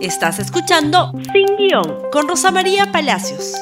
Estás 0.00 0.38
escuchando 0.38 1.10
Sin 1.32 1.56
Guión 1.56 2.08
con 2.12 2.28
Rosa 2.28 2.52
María 2.52 2.92
Palacios. 2.92 3.54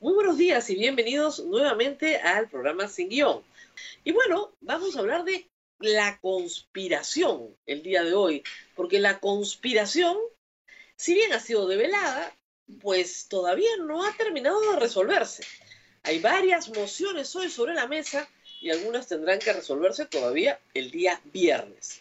Muy 0.00 0.14
buenos 0.14 0.36
días 0.36 0.68
y 0.68 0.74
bienvenidos 0.74 1.44
nuevamente 1.44 2.16
al 2.16 2.48
programa 2.48 2.88
Sin 2.88 3.08
Guión. 3.08 3.44
Y 4.02 4.10
bueno, 4.10 4.52
vamos 4.60 4.96
a 4.96 4.98
hablar 4.98 5.22
de 5.22 5.48
la 5.78 6.18
conspiración 6.18 7.56
el 7.66 7.84
día 7.84 8.02
de 8.02 8.14
hoy, 8.14 8.42
porque 8.74 8.98
la 8.98 9.20
conspiración, 9.20 10.16
si 10.96 11.14
bien 11.14 11.32
ha 11.32 11.38
sido 11.38 11.68
develada, 11.68 12.34
pues 12.80 13.28
todavía 13.28 13.76
no 13.78 14.04
ha 14.04 14.12
terminado 14.16 14.60
de 14.72 14.80
resolverse. 14.80 15.44
Hay 16.02 16.18
varias 16.18 16.68
mociones 16.70 17.34
hoy 17.36 17.48
sobre 17.48 17.74
la 17.74 17.86
mesa 17.86 18.28
y 18.60 18.70
algunas 18.70 19.06
tendrán 19.06 19.38
que 19.38 19.52
resolverse 19.52 20.06
todavía 20.06 20.58
el 20.74 20.90
día 20.90 21.20
viernes. 21.26 22.00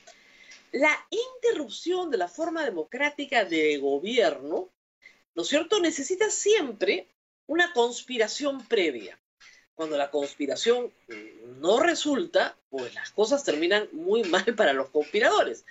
La 0.73 1.07
interrupción 1.11 2.09
de 2.09 2.17
la 2.17 2.27
forma 2.27 2.65
democrática 2.65 3.45
de 3.45 3.77
gobierno, 3.77 4.71
¿no 5.35 5.43
es 5.43 5.47
cierto?, 5.47 5.79
necesita 5.79 6.31
siempre 6.31 7.07
una 7.45 7.71
conspiración 7.73 8.67
previa. 8.67 9.19
Cuando 9.75 9.97
la 9.97 10.09
conspiración 10.09 10.91
no 11.59 11.79
resulta, 11.79 12.57
pues 12.69 12.91
las 12.95 13.11
cosas 13.11 13.43
terminan 13.43 13.87
muy 13.91 14.23
mal 14.29 14.55
para 14.55 14.73
los 14.73 14.89
conspiradores. 14.89 15.63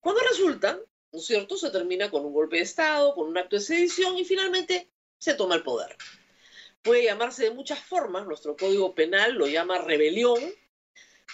Cuando 0.00 0.20
resultan, 0.20 0.82
¿no 1.12 1.18
es 1.18 1.24
cierto?, 1.24 1.56
se 1.56 1.70
termina 1.70 2.10
con 2.10 2.22
un 2.22 2.34
golpe 2.34 2.56
de 2.56 2.62
Estado, 2.62 3.14
con 3.14 3.28
un 3.28 3.38
acto 3.38 3.56
de 3.56 3.62
sedición 3.62 4.18
y 4.18 4.26
finalmente 4.26 4.90
se 5.16 5.32
toma 5.32 5.54
el 5.54 5.62
poder. 5.62 5.96
Puede 6.82 7.04
llamarse 7.04 7.44
de 7.44 7.52
muchas 7.52 7.78
formas, 7.78 8.26
nuestro 8.26 8.54
código 8.54 8.94
penal 8.94 9.32
lo 9.32 9.46
llama 9.46 9.78
rebelión, 9.78 10.38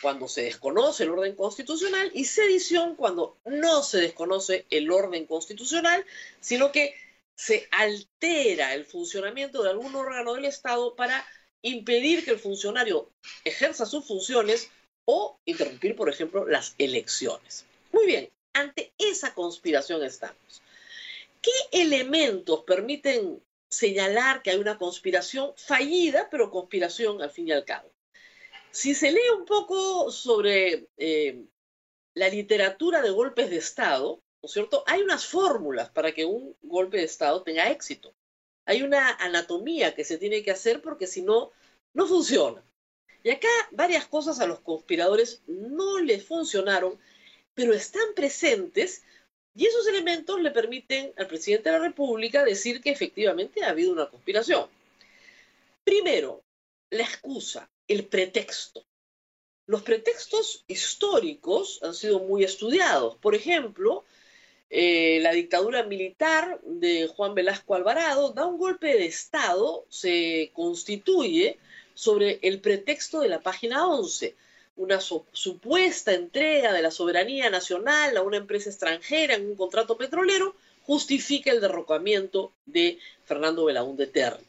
cuando 0.00 0.28
se 0.28 0.42
desconoce 0.42 1.04
el 1.04 1.10
orden 1.10 1.34
constitucional 1.34 2.10
y 2.14 2.24
sedición 2.24 2.94
cuando 2.96 3.38
no 3.44 3.82
se 3.82 3.98
desconoce 3.98 4.66
el 4.70 4.90
orden 4.90 5.26
constitucional, 5.26 6.04
sino 6.40 6.72
que 6.72 6.94
se 7.34 7.68
altera 7.70 8.74
el 8.74 8.84
funcionamiento 8.84 9.62
de 9.62 9.70
algún 9.70 9.94
órgano 9.94 10.34
del 10.34 10.44
Estado 10.44 10.96
para 10.96 11.24
impedir 11.62 12.24
que 12.24 12.32
el 12.32 12.38
funcionario 12.38 13.10
ejerza 13.44 13.86
sus 13.86 14.06
funciones 14.06 14.70
o 15.04 15.38
interrumpir, 15.44 15.96
por 15.96 16.08
ejemplo, 16.08 16.46
las 16.46 16.74
elecciones. 16.78 17.64
Muy 17.92 18.06
bien, 18.06 18.30
ante 18.52 18.92
esa 18.98 19.34
conspiración 19.34 20.02
estamos. 20.04 20.62
¿Qué 21.40 21.52
elementos 21.72 22.64
permiten 22.64 23.42
señalar 23.70 24.42
que 24.42 24.50
hay 24.50 24.58
una 24.58 24.78
conspiración 24.78 25.52
fallida, 25.56 26.28
pero 26.30 26.50
conspiración 26.50 27.22
al 27.22 27.30
fin 27.30 27.48
y 27.48 27.52
al 27.52 27.64
cabo? 27.64 27.90
Si 28.70 28.94
se 28.94 29.10
lee 29.10 29.28
un 29.36 29.44
poco 29.44 30.10
sobre 30.10 30.88
eh, 30.96 31.44
la 32.14 32.28
literatura 32.28 33.02
de 33.02 33.10
golpes 33.10 33.50
de 33.50 33.56
Estado, 33.56 34.22
¿no 34.42 34.46
es 34.46 34.52
cierto? 34.52 34.84
Hay 34.86 35.02
unas 35.02 35.26
fórmulas 35.26 35.90
para 35.90 36.12
que 36.12 36.24
un 36.24 36.56
golpe 36.62 36.98
de 36.98 37.04
Estado 37.04 37.42
tenga 37.42 37.70
éxito. 37.70 38.14
Hay 38.66 38.82
una 38.82 39.16
anatomía 39.16 39.94
que 39.94 40.04
se 40.04 40.18
tiene 40.18 40.42
que 40.42 40.50
hacer 40.50 40.82
porque 40.82 41.06
si 41.06 41.22
no, 41.22 41.50
no 41.94 42.06
funciona. 42.06 42.62
Y 43.22 43.30
acá 43.30 43.48
varias 43.72 44.06
cosas 44.06 44.40
a 44.40 44.46
los 44.46 44.60
conspiradores 44.60 45.42
no 45.46 45.98
les 45.98 46.24
funcionaron, 46.24 46.98
pero 47.54 47.72
están 47.72 48.14
presentes 48.14 49.02
y 49.54 49.66
esos 49.66 49.88
elementos 49.88 50.40
le 50.40 50.52
permiten 50.52 51.12
al 51.16 51.26
presidente 51.26 51.68
de 51.68 51.78
la 51.78 51.84
República 51.84 52.44
decir 52.44 52.80
que 52.80 52.90
efectivamente 52.90 53.64
ha 53.64 53.70
habido 53.70 53.92
una 53.92 54.08
conspiración. 54.08 54.68
Primero, 55.82 56.44
la 56.90 57.02
excusa 57.02 57.68
el 57.88 58.06
pretexto. 58.06 58.84
Los 59.66 59.82
pretextos 59.82 60.64
históricos 60.68 61.80
han 61.82 61.94
sido 61.94 62.20
muy 62.20 62.44
estudiados. 62.44 63.16
Por 63.16 63.34
ejemplo, 63.34 64.04
eh, 64.70 65.18
la 65.22 65.32
dictadura 65.32 65.82
militar 65.82 66.60
de 66.62 67.06
Juan 67.08 67.34
Velasco 67.34 67.74
Alvarado 67.74 68.32
da 68.32 68.46
un 68.46 68.58
golpe 68.58 68.88
de 68.88 69.06
Estado, 69.06 69.86
se 69.88 70.50
constituye 70.54 71.58
sobre 71.94 72.38
el 72.42 72.60
pretexto 72.60 73.20
de 73.20 73.28
la 73.28 73.40
página 73.40 73.86
11, 73.88 74.36
una 74.76 75.00
supuesta 75.00 76.12
entrega 76.12 76.72
de 76.72 76.82
la 76.82 76.90
soberanía 76.90 77.50
nacional 77.50 78.16
a 78.16 78.22
una 78.22 78.36
empresa 78.36 78.70
extranjera 78.70 79.34
en 79.34 79.46
un 79.46 79.56
contrato 79.56 79.98
petrolero, 79.98 80.54
justifica 80.84 81.50
el 81.50 81.60
derrocamiento 81.60 82.52
de 82.64 82.98
Fernando 83.24 83.64
Belaúnde 83.64 84.06
Terry. 84.06 84.47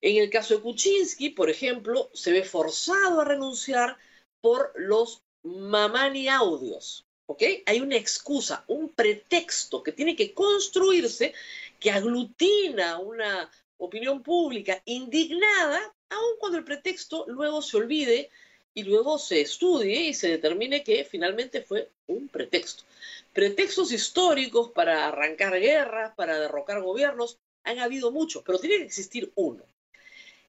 En 0.00 0.16
el 0.22 0.30
caso 0.30 0.54
de 0.54 0.60
Kuczynski, 0.60 1.30
por 1.30 1.50
ejemplo, 1.50 2.10
se 2.12 2.32
ve 2.32 2.44
forzado 2.44 3.20
a 3.20 3.24
renunciar 3.24 3.96
por 4.40 4.72
los 4.76 5.22
mamani 5.42 6.28
audios. 6.28 7.04
¿Ok? 7.28 7.42
Hay 7.66 7.80
una 7.80 7.96
excusa, 7.96 8.64
un 8.68 8.90
pretexto 8.90 9.82
que 9.82 9.92
tiene 9.92 10.14
que 10.14 10.32
construirse 10.32 11.34
que 11.80 11.90
aglutina 11.90 12.98
una 12.98 13.50
opinión 13.78 14.22
pública 14.22 14.80
indignada, 14.84 15.94
aun 16.08 16.36
cuando 16.38 16.58
el 16.58 16.64
pretexto 16.64 17.24
luego 17.26 17.62
se 17.62 17.76
olvide 17.76 18.30
y 18.74 18.84
luego 18.84 19.18
se 19.18 19.40
estudie 19.40 20.02
y 20.02 20.14
se 20.14 20.28
determine 20.28 20.84
que 20.84 21.04
finalmente 21.04 21.62
fue 21.62 21.90
un 22.06 22.28
pretexto. 22.28 22.84
Pretextos 23.32 23.90
históricos 23.90 24.70
para 24.70 25.08
arrancar 25.08 25.58
guerras, 25.58 26.14
para 26.14 26.38
derrocar 26.38 26.82
gobiernos, 26.82 27.38
han 27.64 27.78
habido 27.78 28.12
muchos, 28.12 28.42
pero 28.44 28.58
tiene 28.58 28.76
que 28.76 28.84
existir 28.84 29.32
uno. 29.34 29.64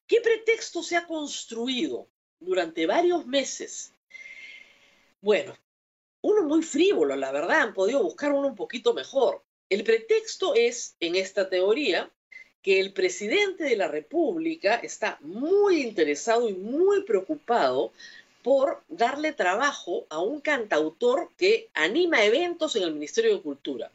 ¿Qué 0.07 0.22
pretexto 0.22 0.81
se 0.81 0.95
ha 0.95 1.06
construido 1.06 2.07
durante 2.40 2.85
varios 2.85 3.25
meses? 3.25 3.91
Bueno, 5.22 5.53
uno 6.22 6.44
muy 6.44 6.63
frívolo, 6.63 7.16
la 7.16 7.31
verdad, 7.31 7.62
han 7.62 7.73
podido 7.73 8.01
buscar 8.01 8.31
uno 8.31 8.47
un 8.47 8.56
poquito 8.56 8.94
mejor. 8.94 9.44
El 9.69 9.84
pretexto 9.84 10.56
es, 10.56 10.95
en 11.01 11.16
esta 11.16 11.50
teoría, 11.50 12.09
que 12.62 12.79
el 12.79 12.94
presidente 12.94 13.66
de 13.66 13.75
la 13.75 13.88
República 13.90 14.75
está 14.75 15.18
muy 15.22 15.81
interesado 15.81 16.50
y 16.50 16.53
muy 16.53 17.03
preocupado 17.03 17.91
por 18.44 18.84
darle 18.88 19.34
trabajo 19.34 20.06
a 20.09 20.19
un 20.19 20.39
cantautor 20.39 21.31
que 21.38 21.69
anima 21.74 22.24
eventos 22.24 22.78
en 22.78 22.84
el 22.84 22.94
Ministerio 22.94 23.35
de 23.35 23.41
Cultura. 23.41 23.91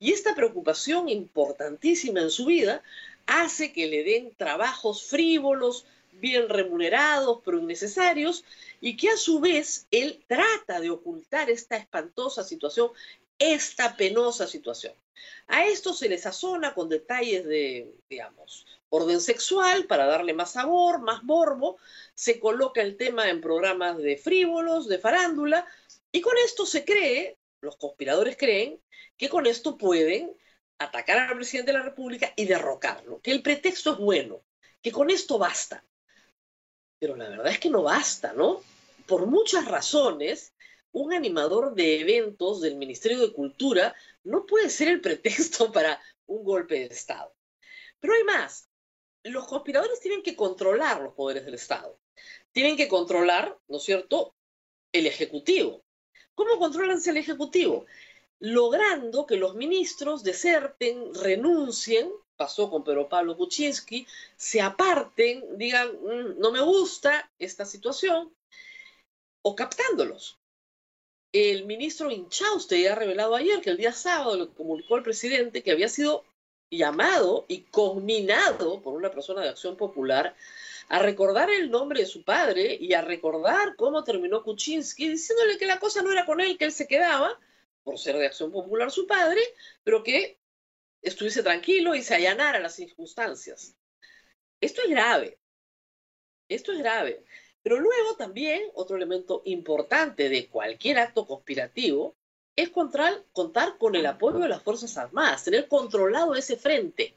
Y 0.00 0.12
esta 0.12 0.34
preocupación 0.34 1.08
importantísima 1.08 2.20
en 2.20 2.30
su 2.30 2.46
vida 2.46 2.82
hace 3.26 3.72
que 3.72 3.86
le 3.86 4.04
den 4.04 4.34
trabajos 4.36 5.04
frívolos, 5.04 5.86
bien 6.12 6.48
remunerados, 6.48 7.40
pero 7.44 7.58
innecesarios, 7.58 8.44
y 8.80 8.96
que 8.96 9.10
a 9.10 9.16
su 9.16 9.40
vez 9.40 9.86
él 9.90 10.24
trata 10.26 10.80
de 10.80 10.90
ocultar 10.90 11.50
esta 11.50 11.76
espantosa 11.76 12.44
situación, 12.44 12.90
esta 13.38 13.96
penosa 13.96 14.46
situación. 14.46 14.94
A 15.46 15.66
esto 15.66 15.92
se 15.92 16.08
le 16.08 16.18
sazona 16.18 16.74
con 16.74 16.88
detalles 16.88 17.44
de, 17.44 17.94
digamos, 18.08 18.66
orden 18.88 19.20
sexual 19.20 19.86
para 19.86 20.06
darle 20.06 20.34
más 20.34 20.52
sabor, 20.52 21.00
más 21.00 21.24
morbo, 21.24 21.78
se 22.14 22.38
coloca 22.38 22.80
el 22.80 22.96
tema 22.96 23.28
en 23.28 23.40
programas 23.40 23.98
de 23.98 24.16
frívolos, 24.16 24.88
de 24.88 24.98
farándula, 24.98 25.66
y 26.12 26.20
con 26.20 26.36
esto 26.44 26.64
se 26.64 26.84
cree, 26.84 27.36
los 27.60 27.76
conspiradores 27.76 28.36
creen, 28.36 28.80
que 29.16 29.28
con 29.28 29.46
esto 29.46 29.76
pueden 29.76 30.36
atacar 30.78 31.18
al 31.18 31.36
presidente 31.36 31.72
de 31.72 31.78
la 31.78 31.84
República 31.84 32.32
y 32.36 32.44
derrocarlo, 32.46 33.20
que 33.20 33.32
el 33.32 33.42
pretexto 33.42 33.92
es 33.92 33.98
bueno, 33.98 34.42
que 34.82 34.92
con 34.92 35.10
esto 35.10 35.38
basta. 35.38 35.84
Pero 36.98 37.16
la 37.16 37.28
verdad 37.28 37.48
es 37.48 37.58
que 37.58 37.70
no 37.70 37.82
basta, 37.82 38.32
¿no? 38.32 38.62
Por 39.06 39.26
muchas 39.26 39.66
razones, 39.66 40.54
un 40.92 41.12
animador 41.12 41.74
de 41.74 42.00
eventos 42.00 42.60
del 42.60 42.76
Ministerio 42.76 43.20
de 43.20 43.32
Cultura 43.32 43.94
no 44.22 44.46
puede 44.46 44.70
ser 44.70 44.88
el 44.88 45.00
pretexto 45.00 45.72
para 45.72 46.00
un 46.26 46.44
golpe 46.44 46.74
de 46.74 46.86
Estado. 46.86 47.34
Pero 48.00 48.14
hay 48.14 48.24
más. 48.24 48.68
Los 49.22 49.46
conspiradores 49.46 50.00
tienen 50.00 50.22
que 50.22 50.36
controlar 50.36 51.00
los 51.00 51.14
poderes 51.14 51.44
del 51.44 51.54
Estado. 51.54 51.98
Tienen 52.52 52.76
que 52.76 52.88
controlar, 52.88 53.58
¿no 53.68 53.78
es 53.78 53.82
cierto?, 53.82 54.34
el 54.92 55.06
Ejecutivo. 55.06 55.82
¿Cómo 56.34 56.58
controlan 56.58 57.00
el 57.04 57.16
Ejecutivo? 57.16 57.86
Logrando 58.40 59.26
que 59.26 59.36
los 59.36 59.54
ministros 59.54 60.22
deserten, 60.22 61.14
renuncien, 61.14 62.10
pasó 62.36 62.70
con 62.70 62.84
Pedro 62.84 63.08
Pablo 63.08 63.36
Kuczynski, 63.36 64.06
se 64.36 64.60
aparten, 64.60 65.56
digan, 65.56 65.88
mm, 65.88 66.38
no 66.38 66.50
me 66.50 66.60
gusta 66.60 67.30
esta 67.38 67.64
situación, 67.64 68.34
o 69.42 69.54
captándolos. 69.54 70.38
El 71.32 71.66
ministro 71.66 72.10
Inchauste 72.10 72.88
ha 72.88 72.94
revelado 72.94 73.34
ayer 73.34 73.60
que 73.60 73.70
el 73.70 73.76
día 73.76 73.92
sábado 73.92 74.36
lo 74.36 74.54
comunicó 74.54 74.96
el 74.96 75.02
presidente 75.02 75.62
que 75.62 75.72
había 75.72 75.88
sido 75.88 76.24
llamado 76.70 77.44
y 77.48 77.62
conminado 77.62 78.80
por 78.82 78.94
una 78.94 79.10
persona 79.10 79.42
de 79.42 79.48
Acción 79.48 79.76
Popular 79.76 80.34
a 80.88 80.98
recordar 80.98 81.50
el 81.50 81.70
nombre 81.70 82.00
de 82.00 82.06
su 82.06 82.24
padre 82.24 82.76
y 82.80 82.92
a 82.94 83.02
recordar 83.02 83.74
cómo 83.76 84.04
terminó 84.04 84.42
Kuczynski, 84.42 85.08
diciéndole 85.08 85.58
que 85.58 85.66
la 85.66 85.78
cosa 85.78 86.02
no 86.02 86.12
era 86.12 86.26
con 86.26 86.40
él, 86.40 86.58
que 86.58 86.66
él 86.66 86.72
se 86.72 86.86
quedaba, 86.86 87.38
por 87.84 87.98
ser 87.98 88.16
de 88.16 88.26
acción 88.26 88.50
popular 88.50 88.90
su 88.90 89.06
padre, 89.06 89.40
pero 89.84 90.02
que 90.02 90.38
estuviese 91.02 91.42
tranquilo 91.42 91.94
y 91.94 92.02
se 92.02 92.14
allanara 92.14 92.58
las 92.58 92.74
circunstancias. 92.74 93.76
Esto 94.60 94.82
es 94.82 94.90
grave. 94.90 95.38
Esto 96.48 96.72
es 96.72 96.78
grave. 96.78 97.24
Pero 97.62 97.78
luego 97.78 98.16
también 98.16 98.62
otro 98.74 98.96
elemento 98.96 99.42
importante 99.44 100.28
de 100.28 100.48
cualquier 100.48 100.98
acto 100.98 101.26
conspirativo 101.26 102.16
es 102.56 102.70
contar, 102.70 103.24
con 103.78 103.96
el 103.96 104.06
apoyo 104.06 104.38
de 104.38 104.48
las 104.48 104.62
Fuerzas 104.62 104.96
Armadas, 104.96 105.44
tener 105.44 105.68
controlado 105.68 106.34
ese 106.34 106.56
frente. 106.56 107.14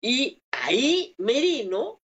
Y 0.00 0.42
ahí 0.50 1.14
Merino 1.18 2.00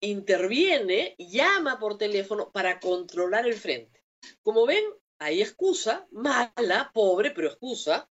interviene, 0.00 1.14
llama 1.18 1.78
por 1.78 1.96
teléfono 1.96 2.50
para 2.50 2.80
controlar 2.80 3.46
el 3.46 3.54
frente. 3.54 4.02
Como 4.42 4.66
ven, 4.66 4.84
hay 5.22 5.40
excusa, 5.40 6.06
mala, 6.10 6.90
pobre, 6.92 7.30
pero 7.30 7.46
excusa. 7.46 8.08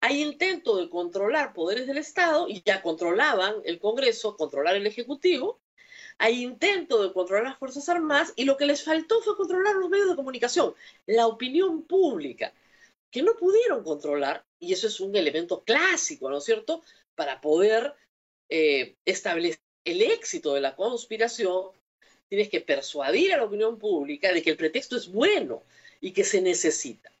Hay 0.00 0.22
intento 0.22 0.76
de 0.76 0.88
controlar 0.88 1.52
poderes 1.52 1.86
del 1.86 1.98
Estado 1.98 2.48
y 2.48 2.62
ya 2.64 2.82
controlaban 2.82 3.56
el 3.64 3.78
Congreso, 3.78 4.36
controlar 4.36 4.74
el 4.74 4.86
Ejecutivo. 4.86 5.60
Hay 6.18 6.42
intento 6.42 7.00
de 7.02 7.12
controlar 7.12 7.44
las 7.44 7.58
Fuerzas 7.58 7.88
Armadas 7.88 8.32
y 8.34 8.44
lo 8.44 8.56
que 8.56 8.66
les 8.66 8.82
faltó 8.82 9.20
fue 9.22 9.36
controlar 9.36 9.76
los 9.76 9.88
medios 9.88 10.08
de 10.08 10.16
comunicación, 10.16 10.74
la 11.06 11.28
opinión 11.28 11.82
pública, 11.84 12.52
que 13.10 13.22
no 13.22 13.36
pudieron 13.36 13.84
controlar, 13.84 14.44
y 14.58 14.72
eso 14.72 14.88
es 14.88 14.98
un 14.98 15.14
elemento 15.14 15.62
clásico, 15.62 16.28
¿no 16.28 16.38
es 16.38 16.44
cierto?, 16.44 16.82
para 17.14 17.40
poder 17.40 17.94
eh, 18.48 18.96
establecer 19.04 19.60
el 19.84 20.02
éxito 20.02 20.54
de 20.54 20.60
la 20.60 20.74
conspiración, 20.74 21.70
tienes 22.28 22.48
que 22.48 22.60
persuadir 22.60 23.32
a 23.32 23.36
la 23.36 23.44
opinión 23.44 23.78
pública 23.78 24.32
de 24.32 24.42
que 24.42 24.50
el 24.50 24.56
pretexto 24.56 24.96
es 24.96 25.10
bueno 25.10 25.62
y 26.00 26.12
que 26.12 26.24
se 26.24 26.40
necesita. 26.40 27.12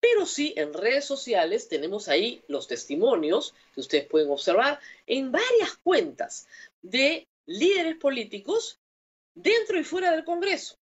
Pero 0.00 0.26
sí, 0.26 0.54
en 0.56 0.72
redes 0.72 1.04
sociales 1.04 1.68
tenemos 1.68 2.08
ahí 2.08 2.42
los 2.46 2.68
testimonios 2.68 3.54
que 3.74 3.80
ustedes 3.80 4.06
pueden 4.06 4.30
observar 4.30 4.78
en 5.06 5.32
varias 5.32 5.76
cuentas 5.82 6.46
de 6.82 7.26
líderes 7.46 7.96
políticos 7.96 8.78
dentro 9.34 9.78
y 9.78 9.84
fuera 9.84 10.12
del 10.12 10.24
Congreso. 10.24 10.78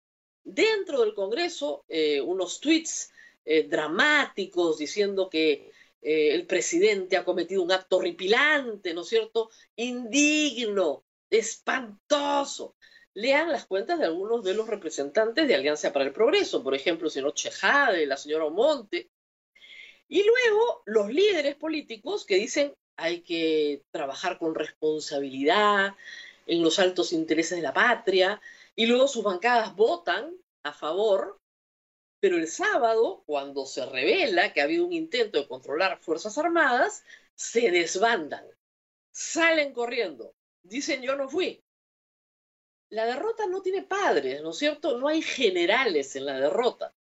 Dentro 0.44 1.02
del 1.02 1.14
Congreso, 1.14 1.84
eh, 1.88 2.20
unos 2.20 2.60
tweets 2.60 3.12
eh, 3.44 3.64
dramáticos 3.68 4.78
diciendo 4.78 5.28
que 5.28 5.70
eh, 6.00 6.34
el 6.34 6.46
presidente 6.46 7.16
ha 7.16 7.24
cometido 7.24 7.62
un 7.62 7.72
acto 7.72 7.98
horripilante, 7.98 8.94
¿no 8.94 9.02
es 9.02 9.08
cierto? 9.08 9.50
Indigno, 9.76 11.04
espantoso. 11.32 12.76
Lean 13.14 13.50
las 13.50 13.66
cuentas 13.66 13.98
de 13.98 14.04
algunos 14.06 14.44
de 14.44 14.54
los 14.54 14.68
representantes 14.68 15.48
de 15.48 15.54
Alianza 15.54 15.92
para 15.92 16.04
el 16.04 16.12
Progreso, 16.12 16.62
por 16.62 16.74
ejemplo, 16.74 17.08
el 17.08 17.12
señor 17.12 17.34
Chejade, 17.34 18.06
la 18.06 18.16
señora 18.16 18.44
Omonte. 18.44 19.10
Y 20.08 20.22
luego 20.22 20.82
los 20.86 21.08
líderes 21.10 21.56
políticos 21.56 22.24
que 22.24 22.36
dicen 22.36 22.74
hay 22.96 23.22
que 23.22 23.82
trabajar 23.90 24.38
con 24.38 24.54
responsabilidad 24.54 25.94
en 26.46 26.62
los 26.62 26.78
altos 26.78 27.12
intereses 27.12 27.56
de 27.56 27.62
la 27.62 27.72
patria, 27.72 28.40
y 28.74 28.86
luego 28.86 29.08
sus 29.08 29.22
bancadas 29.22 29.74
votan 29.74 30.34
a 30.62 30.72
favor, 30.72 31.38
pero 32.20 32.36
el 32.36 32.48
sábado, 32.48 33.22
cuando 33.26 33.66
se 33.66 33.84
revela 33.86 34.52
que 34.52 34.60
ha 34.60 34.64
habido 34.64 34.86
un 34.86 34.92
intento 34.92 35.38
de 35.38 35.48
controlar 35.48 35.98
Fuerzas 35.98 36.38
Armadas, 36.38 37.04
se 37.34 37.70
desbandan, 37.70 38.44
salen 39.10 39.72
corriendo, 39.72 40.34
dicen 40.62 41.02
yo 41.02 41.16
no 41.16 41.28
fui. 41.28 41.62
La 42.90 43.06
derrota 43.06 43.46
no 43.46 43.62
tiene 43.62 43.82
padres, 43.82 44.42
¿no 44.42 44.50
es 44.50 44.58
cierto? 44.58 44.98
No 44.98 45.08
hay 45.08 45.22
generales 45.22 46.14
en 46.16 46.26
la 46.26 46.38
derrota. 46.38 46.94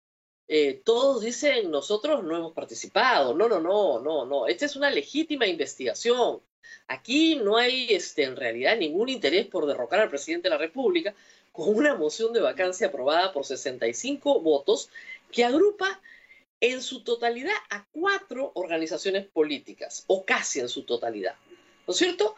Eh, 0.47 0.83
todos 0.85 1.23
dicen 1.23 1.71
nosotros 1.71 2.23
no 2.25 2.37
hemos 2.37 2.53
participado. 2.53 3.35
No, 3.35 3.49
no, 3.49 3.61
no, 3.61 4.01
no, 4.01 4.25
no. 4.25 4.47
Esta 4.47 4.67
es 4.67 4.77
una 4.77 4.91
legítima 4.91 5.47
investigación. 5.47 6.41
Aquí 6.87 7.37
no 7.37 7.57
hay 7.57 7.89
este, 7.91 8.25
en 8.25 8.37
realidad 8.37 8.77
ningún 8.77 9.09
interés 9.09 9.47
por 9.47 9.67
derrocar 9.67 10.01
al 10.01 10.11
presidente 10.11 10.49
de 10.49 10.55
la 10.55 10.59
República 10.59 11.15
con 11.53 11.75
una 11.77 11.95
moción 11.95 12.33
de 12.33 12.41
vacancia 12.41 12.89
aprobada 12.89 13.33
por 13.33 13.45
65 13.45 14.41
votos 14.41 14.91
que 15.33 15.45
agrupa 15.45 16.01
en 16.61 16.83
su 16.83 17.03
totalidad 17.03 17.55
a 17.71 17.87
cuatro 17.91 18.53
organizaciones 18.55 19.27
políticas, 19.27 20.05
o 20.07 20.25
casi 20.25 20.61
en 20.61 20.69
su 20.69 20.85
totalidad. 20.85 21.35
¿No 21.87 21.93
es 21.93 21.97
cierto? 21.97 22.37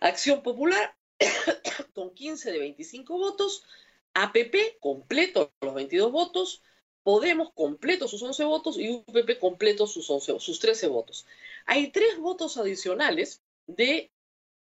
Acción 0.00 0.42
Popular 0.42 0.96
con 1.94 2.14
15 2.14 2.52
de 2.52 2.58
25 2.58 3.18
votos, 3.18 3.64
APP 4.14 4.78
completo 4.80 5.52
los 5.60 5.74
22 5.74 6.12
votos, 6.12 6.62
Podemos 7.08 7.54
completo 7.54 8.06
sus 8.06 8.22
11 8.22 8.44
votos 8.44 8.78
y 8.78 8.90
UPP 8.90 9.38
completo 9.40 9.86
sus, 9.86 10.10
11, 10.10 10.40
sus 10.40 10.60
13 10.60 10.88
votos. 10.88 11.24
Hay 11.64 11.90
tres 11.90 12.18
votos 12.18 12.58
adicionales 12.58 13.40
de 13.66 14.10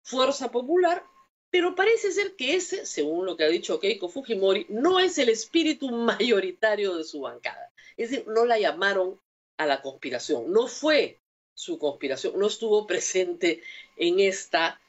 Fuerza 0.02 0.50
Popular, 0.50 1.05
pero 1.50 1.76
parece 1.76 2.11
ser 2.11 2.34
que 2.34 2.56
ese, 2.56 2.84
según 2.84 3.26
lo 3.26 3.37
que 3.37 3.44
ha 3.44 3.49
dicho 3.49 3.79
Keiko 3.79 4.08
Fujimori, 4.08 4.67
no 4.70 4.99
es 4.99 5.19
el 5.19 5.29
espíritu 5.29 5.93
mayoritario 5.93 6.96
de 6.96 7.05
su 7.05 7.20
bancada. 7.20 7.70
Es 7.96 8.11
decir, 8.11 8.26
no 8.26 8.44
la 8.44 8.58
llamaron 8.58 9.20
a 9.56 9.64
la 9.64 9.81
conspiración, 9.81 10.52
no 10.52 10.67
fue 10.67 11.20
su 11.55 11.79
conspiración, 11.79 12.37
no 12.40 12.49
estuvo 12.49 12.88
presente 12.88 13.62
en 13.96 14.19
esta 14.19 14.81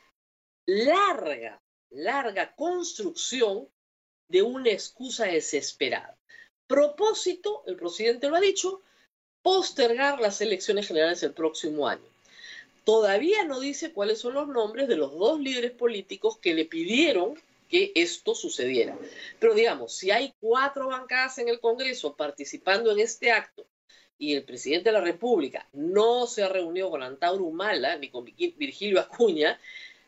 larga, 0.65 1.61
larga 1.89 2.55
construcción 2.55 3.67
de 4.27 4.41
una 4.41 4.71
excusa 4.71 5.25
desesperada. 5.25 6.17
Propósito, 6.67 7.63
el 7.67 7.75
presidente 7.75 8.29
lo 8.29 8.35
ha 8.35 8.41
dicho, 8.41 8.81
postergar 9.41 10.19
las 10.19 10.41
elecciones 10.41 10.87
generales 10.87 11.21
el 11.23 11.33
próximo 11.33 11.87
año. 11.87 12.07
Todavía 12.83 13.45
no 13.45 13.59
dice 13.59 13.93
cuáles 13.93 14.19
son 14.19 14.33
los 14.33 14.47
nombres 14.47 14.87
de 14.87 14.95
los 14.95 15.13
dos 15.17 15.39
líderes 15.39 15.71
políticos 15.71 16.37
que 16.37 16.53
le 16.53 16.65
pidieron 16.65 17.35
que 17.69 17.91
esto 17.95 18.35
sucediera. 18.35 18.97
Pero 19.39 19.53
digamos, 19.53 19.93
si 19.93 20.11
hay 20.11 20.33
cuatro 20.39 20.87
bancadas 20.87 21.37
en 21.37 21.49
el 21.49 21.59
Congreso 21.59 22.15
participando 22.15 22.91
en 22.91 22.99
este 22.99 23.31
acto 23.31 23.65
y 24.17 24.35
el 24.35 24.43
presidente 24.43 24.89
de 24.89 24.93
la 24.93 25.01
República 25.01 25.67
no 25.73 26.27
se 26.27 26.43
ha 26.43 26.49
reunido 26.49 26.89
con 26.89 27.03
Antauro 27.03 27.45
Humala 27.45 27.97
ni 27.97 28.09
con 28.09 28.25
Virgilio 28.25 28.99
Acuña, 28.99 29.59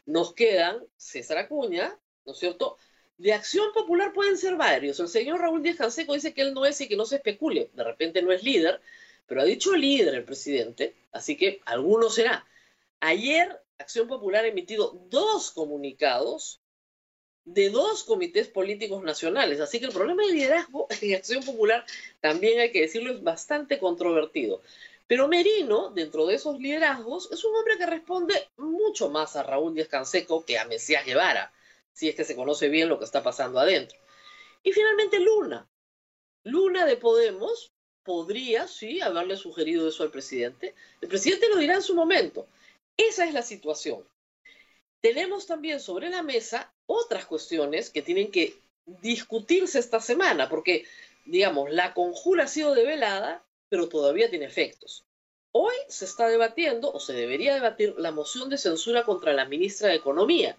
nos 0.05 0.33
quedan 0.33 0.83
César 0.97 1.37
Acuña, 1.37 1.97
¿no 2.25 2.33
es 2.33 2.39
cierto? 2.39 2.77
De 3.17 3.33
acción 3.33 3.71
popular 3.73 4.13
pueden 4.13 4.37
ser 4.37 4.55
varios. 4.55 4.99
El 4.99 5.07
señor 5.07 5.39
Raúl 5.39 5.63
Díaz 5.63 5.77
Canseco 5.77 6.13
dice 6.13 6.33
que 6.33 6.41
él 6.41 6.53
no 6.53 6.65
es 6.65 6.79
y 6.81 6.87
que 6.87 6.97
no 6.97 7.05
se 7.05 7.15
especule. 7.17 7.69
De 7.73 7.83
repente 7.83 8.21
no 8.21 8.31
es 8.31 8.43
líder, 8.43 8.81
pero 9.25 9.41
ha 9.41 9.45
dicho 9.45 9.73
líder 9.75 10.15
el 10.15 10.23
presidente, 10.23 10.95
así 11.11 11.37
que 11.37 11.61
alguno 11.65 12.09
será. 12.09 12.45
Ayer 12.99 13.61
Acción 13.77 14.07
Popular 14.07 14.45
ha 14.45 14.49
emitido 14.49 14.99
dos 15.09 15.51
comunicados 15.51 16.61
de 17.45 17.69
dos 17.69 18.03
comités 18.03 18.47
políticos 18.47 19.03
nacionales. 19.03 19.59
Así 19.59 19.79
que 19.79 19.85
el 19.85 19.91
problema 19.93 20.25
de 20.25 20.33
liderazgo 20.33 20.87
en 21.01 21.15
Acción 21.15 21.43
Popular, 21.43 21.85
también 22.19 22.59
hay 22.59 22.71
que 22.71 22.81
decirlo, 22.81 23.13
es 23.13 23.23
bastante 23.23 23.79
controvertido. 23.79 24.61
Pero 25.07 25.27
Merino, 25.27 25.91
dentro 25.91 26.25
de 26.25 26.35
esos 26.35 26.59
liderazgos, 26.59 27.31
es 27.31 27.43
un 27.43 27.55
hombre 27.55 27.77
que 27.77 27.85
responde 27.85 28.49
mucho 28.57 29.09
más 29.09 29.35
a 29.35 29.43
Raúl 29.43 29.75
Díaz 29.75 29.87
Canseco 29.87 30.45
que 30.45 30.57
a 30.57 30.65
Mesías 30.65 31.05
Guevara, 31.05 31.53
si 31.93 32.09
es 32.09 32.15
que 32.15 32.23
se 32.23 32.35
conoce 32.35 32.69
bien 32.69 32.89
lo 32.89 32.97
que 32.97 33.05
está 33.05 33.21
pasando 33.21 33.59
adentro. 33.59 33.97
Y 34.63 34.71
finalmente 34.71 35.19
Luna. 35.19 35.69
Luna 36.43 36.85
de 36.85 36.97
Podemos 36.97 37.71
podría, 38.03 38.67
sí, 38.67 39.01
haberle 39.01 39.37
sugerido 39.37 39.87
eso 39.87 40.03
al 40.03 40.11
presidente. 40.11 40.75
El 41.01 41.09
presidente 41.09 41.49
lo 41.49 41.57
dirá 41.57 41.75
en 41.75 41.81
su 41.81 41.95
momento. 41.95 42.47
Esa 42.97 43.25
es 43.25 43.33
la 43.33 43.41
situación. 43.41 44.07
Tenemos 45.01 45.45
también 45.45 45.79
sobre 45.79 46.09
la 46.09 46.23
mesa 46.23 46.73
otras 46.87 47.25
cuestiones 47.25 47.91
que 47.91 48.01
tienen 48.01 48.31
que 48.31 48.59
discutirse 48.85 49.77
esta 49.77 49.99
semana, 49.99 50.49
porque, 50.49 50.85
digamos, 51.25 51.71
la 51.71 51.93
conjura 51.93 52.45
ha 52.45 52.47
sido 52.47 52.73
develada, 52.73 53.44
pero 53.69 53.89
todavía 53.89 54.29
tiene 54.29 54.45
efectos. 54.45 55.05
Hoy 55.51 55.75
se 55.87 56.05
está 56.05 56.27
debatiendo, 56.27 56.91
o 56.91 56.99
se 56.99 57.13
debería 57.13 57.53
debatir, 57.53 57.95
la 57.97 58.11
moción 58.11 58.49
de 58.49 58.57
censura 58.57 59.03
contra 59.03 59.33
la 59.33 59.45
ministra 59.45 59.89
de 59.89 59.95
Economía, 59.95 60.57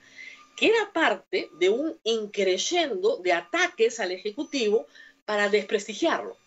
que 0.57 0.69
era 0.69 0.93
parte 0.93 1.51
de 1.59 1.69
un 1.69 1.99
increyendo 2.03 3.19
de 3.19 3.33
ataques 3.33 4.01
al 4.01 4.13
Ejecutivo 4.13 4.87
para 5.27 5.51
desprestigiarlo. 5.51 6.39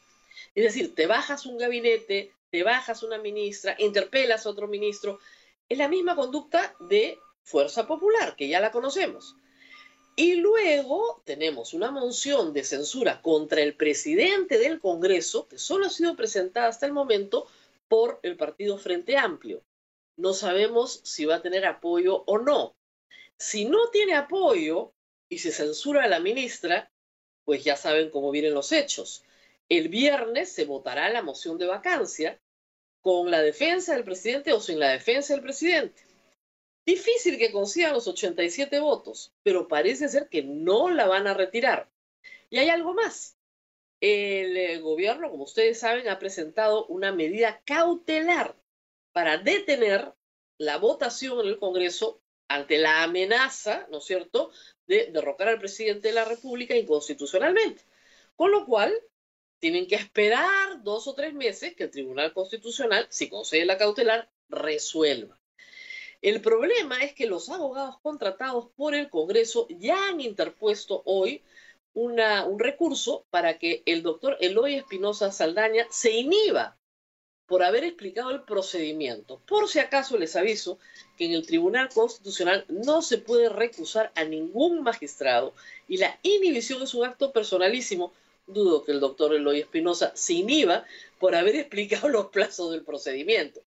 Es 0.55 0.63
decir, 0.63 0.95
te 0.95 1.05
bajas 1.05 1.45
un 1.45 1.57
gabinete, 1.57 2.33
te 2.49 2.63
bajas 2.63 3.03
una 3.03 3.19
ministra, 3.19 3.75
interpelas 3.77 4.45
a 4.45 4.49
otro 4.49 4.67
ministro. 4.67 5.19
Es 5.67 5.77
la 5.77 5.87
misma 5.87 6.15
conducta 6.15 6.75
de 6.79 7.19
Fuerza 7.43 7.85
Popular, 7.85 8.35
que 8.35 8.47
ya 8.47 8.59
la 8.59 8.71
conocemos. 8.71 9.35
Y 10.19 10.35
luego 10.35 11.21
tenemos 11.23 11.73
una 11.73 11.91
moción 11.91 12.51
de 12.51 12.65
censura 12.65 13.21
contra 13.21 13.61
el 13.61 13.73
presidente 13.73 14.57
del 14.57 14.81
Congreso, 14.81 15.47
que 15.47 15.57
solo 15.57 15.85
ha 15.85 15.89
sido 15.89 16.17
presentada 16.17 16.67
hasta 16.67 16.85
el 16.85 16.91
momento 16.91 17.47
por 17.87 18.19
el 18.23 18.35
partido 18.35 18.77
Frente 18.77 19.15
Amplio. 19.15 19.63
No 20.17 20.33
sabemos 20.33 20.99
si 21.05 21.23
va 21.23 21.35
a 21.35 21.41
tener 21.41 21.65
apoyo 21.65 22.25
o 22.27 22.37
no. 22.37 22.75
Si 23.37 23.63
no 23.63 23.91
tiene 23.91 24.15
apoyo 24.15 24.91
y 25.29 25.37
se 25.37 25.53
censura 25.53 26.03
a 26.03 26.09
la 26.09 26.19
ministra, 26.19 26.91
pues 27.45 27.63
ya 27.63 27.77
saben 27.77 28.09
cómo 28.09 28.29
vienen 28.29 28.53
los 28.53 28.73
hechos. 28.73 29.23
El 29.69 29.87
viernes 29.87 30.51
se 30.51 30.65
votará 30.65 31.07
la 31.07 31.21
moción 31.21 31.57
de 31.57 31.67
vacancia 31.67 32.41
con 33.01 33.31
la 33.31 33.41
defensa 33.41 33.93
del 33.93 34.03
presidente 34.03 34.51
o 34.51 34.59
sin 34.59 34.79
la 34.79 34.89
defensa 34.89 35.31
del 35.31 35.43
presidente. 35.43 36.08
Difícil 36.89 37.37
que 37.37 37.51
consigan 37.51 37.93
los 37.93 38.07
87 38.07 38.79
votos, 38.79 39.31
pero 39.43 39.67
parece 39.67 40.09
ser 40.09 40.27
que 40.27 40.41
no 40.41 40.89
la 40.89 41.05
van 41.05 41.27
a 41.27 41.35
retirar. 41.35 41.87
Y 42.49 42.57
hay 42.57 42.69
algo 42.69 42.95
más. 42.95 43.37
el 44.01 44.57
eh, 44.57 44.79
gobierno, 44.79 45.29
como 45.29 45.43
ustedes 45.43 45.79
saben, 45.79 46.09
ha 46.09 46.17
presentado 46.17 46.87
una 46.87 47.11
medida 47.11 47.61
cautelar 47.63 48.55
para 49.11 49.37
detener 49.37 50.15
la 50.57 50.77
votación 50.77 51.39
en 51.41 51.47
el 51.49 51.59
Congreso 51.59 52.23
ante 52.47 52.79
la 52.79 53.03
amenaza, 53.03 53.85
¿no 53.91 53.99
es 53.99 54.05
cierto?, 54.05 54.51
de 54.87 55.11
derrocar 55.11 55.47
al 55.49 55.59
presidente 55.59 56.07
de 56.07 56.15
la 56.15 56.25
República 56.25 56.75
inconstitucionalmente. 56.75 57.83
Con 58.35 58.49
lo 58.49 58.65
cual, 58.65 58.91
tienen 59.59 59.85
que 59.85 59.93
esperar 59.93 60.81
dos 60.81 61.07
o 61.07 61.13
tres 61.13 61.35
meses 61.35 61.75
que 61.75 61.83
el 61.83 61.91
Tribunal 61.91 62.33
Constitucional, 62.33 63.05
si 63.11 63.29
concede 63.29 63.65
la 63.65 63.77
cautelar, 63.77 64.31
resuelva. 64.49 65.38
El 66.21 66.41
problema 66.41 67.01
es 67.01 67.13
que 67.13 67.27
los 67.27 67.49
abogados 67.49 67.97
contratados 68.01 68.67
por 68.75 68.93
el 68.93 69.09
Congreso 69.09 69.67
ya 69.69 70.09
han 70.09 70.19
interpuesto 70.19 71.01
hoy 71.05 71.43
un 71.93 72.59
recurso 72.59 73.25
para 73.29 73.57
que 73.57 73.83
el 73.85 74.03
doctor 74.03 74.37
Eloy 74.39 74.75
Espinosa 74.75 75.31
Saldaña 75.31 75.87
se 75.89 76.11
inhiba 76.11 76.77
por 77.45 77.63
haber 77.63 77.83
explicado 77.83 78.31
el 78.31 78.43
procedimiento. 78.43 79.41
Por 79.47 79.67
si 79.67 79.79
acaso 79.79 80.17
les 80.17 80.35
aviso 80.35 80.77
que 81.17 81.25
en 81.25 81.31
el 81.31 81.47
Tribunal 81.47 81.89
Constitucional 81.89 82.63
no 82.69 83.01
se 83.01 83.17
puede 83.17 83.49
recusar 83.49 84.11
a 84.15 84.23
ningún 84.23 84.83
magistrado 84.83 85.53
y 85.87 85.97
la 85.97 86.19
inhibición 86.21 86.83
es 86.83 86.93
un 86.93 87.05
acto 87.05 87.31
personalísimo. 87.31 88.13
Dudo 88.45 88.83
que 88.83 88.91
el 88.91 88.99
doctor 88.99 89.33
Eloy 89.33 89.61
Espinosa 89.61 90.11
se 90.15 90.33
inhiba 90.33 90.85
por 91.19 91.33
haber 91.33 91.55
explicado 91.55 92.07
los 92.09 92.27
plazos 92.27 92.71
del 92.71 92.83
procedimiento. 92.83 93.61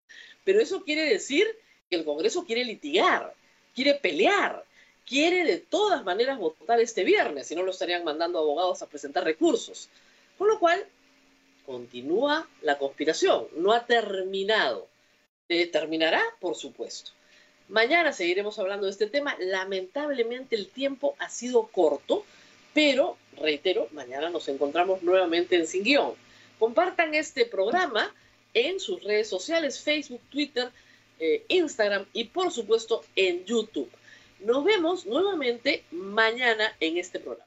Pero 0.44 0.60
eso 0.60 0.84
quiere 0.84 1.04
decir 1.04 1.46
el 1.96 2.04
Congreso 2.04 2.44
quiere 2.44 2.64
litigar, 2.64 3.34
quiere 3.74 3.94
pelear, 3.94 4.64
quiere 5.06 5.44
de 5.44 5.58
todas 5.58 6.04
maneras 6.04 6.38
votar 6.38 6.80
este 6.80 7.04
viernes, 7.04 7.46
si 7.46 7.54
no 7.54 7.62
lo 7.62 7.70
estarían 7.70 8.04
mandando 8.04 8.38
abogados 8.38 8.82
a 8.82 8.86
presentar 8.86 9.24
recursos. 9.24 9.88
Con 10.38 10.48
lo 10.48 10.58
cual, 10.58 10.84
continúa 11.66 12.48
la 12.62 12.78
conspiración, 12.78 13.46
no 13.56 13.72
ha 13.72 13.86
terminado. 13.86 14.88
Terminará, 15.70 16.22
por 16.40 16.54
supuesto. 16.54 17.10
Mañana 17.68 18.12
seguiremos 18.12 18.58
hablando 18.58 18.86
de 18.86 18.92
este 18.92 19.06
tema. 19.06 19.36
Lamentablemente 19.38 20.56
el 20.56 20.68
tiempo 20.68 21.14
ha 21.18 21.28
sido 21.28 21.66
corto, 21.66 22.24
pero, 22.72 23.16
reitero, 23.36 23.88
mañana 23.92 24.30
nos 24.30 24.48
encontramos 24.48 25.02
nuevamente 25.02 25.56
en 25.56 25.66
Sin 25.66 25.84
Guión. 25.84 26.14
Compartan 26.58 27.14
este 27.14 27.44
programa 27.44 28.14
en 28.54 28.80
sus 28.80 29.02
redes 29.02 29.28
sociales, 29.28 29.80
Facebook, 29.80 30.22
Twitter, 30.30 30.70
eh, 31.22 31.44
Instagram 31.46 32.04
y 32.12 32.24
por 32.24 32.50
supuesto 32.50 33.04
en 33.14 33.44
YouTube. 33.44 33.88
Nos 34.40 34.64
vemos 34.64 35.06
nuevamente 35.06 35.84
mañana 35.92 36.74
en 36.80 36.98
este 36.98 37.20
programa. 37.20 37.46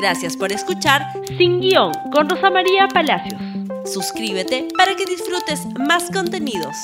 Gracias 0.00 0.34
por 0.34 0.50
escuchar 0.50 1.02
Sin 1.36 1.60
Guión 1.60 1.92
con 2.10 2.26
Rosa 2.26 2.48
María 2.48 2.88
Palacios. 2.88 3.38
Suscríbete 3.84 4.68
para 4.78 4.96
que 4.96 5.04
disfrutes 5.04 5.66
más 5.78 6.10
contenidos. 6.10 6.74